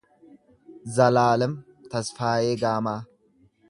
[0.95, 1.55] Zalaalem
[1.93, 3.01] Tasfaayee Gaamaa